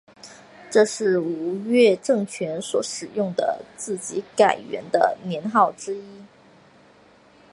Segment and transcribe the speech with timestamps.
[0.71, 6.23] 这也是吴越政权所使用的自己改元的年号之一。